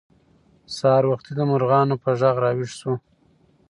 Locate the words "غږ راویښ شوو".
2.19-2.95